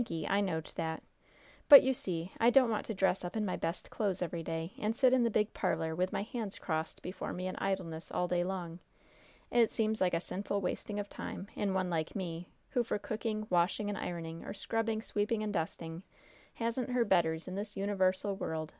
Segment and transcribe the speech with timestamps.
[0.29, 1.03] I knowed that.
[1.69, 4.73] But, you see, I don't want to dress up in my best clothes every day,
[4.79, 8.27] and sit in the big parlor, with my hands crossed before me in idleness, all
[8.27, 8.79] day long.
[9.51, 13.45] It seems like a sinful wasting of time, in one like me, who for cooking,
[13.51, 16.01] washing and ironing, or scrubbing, sweeping, and dusting,
[16.55, 18.69] hasn't her betters in this univarsal world!"